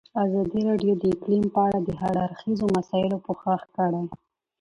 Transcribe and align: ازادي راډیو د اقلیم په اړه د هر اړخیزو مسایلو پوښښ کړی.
ازادي 0.23 0.59
راډیو 0.69 0.93
د 0.97 1.03
اقلیم 1.13 1.45
په 1.55 1.59
اړه 1.67 1.79
د 1.83 1.89
هر 2.01 2.13
اړخیزو 2.25 2.65
مسایلو 2.77 3.17
پوښښ 3.25 3.61
کړی. 3.75 4.03